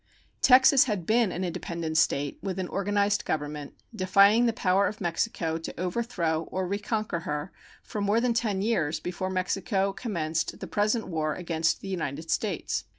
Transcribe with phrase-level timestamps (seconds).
[0.41, 5.59] Texas had been an independent state, with an organized government, defying the power of Mexico
[5.59, 7.51] to overthrow or reconquer her,
[7.83, 12.83] for more than ten years before Mexico commenced the present war against the United States.